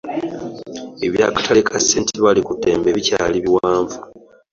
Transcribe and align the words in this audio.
Eby'akatale 1.05 1.61
ka 1.67 1.77
st.Baliddembe 1.87 2.89
bikyali 2.97 3.37
biwanvu. 3.45 3.97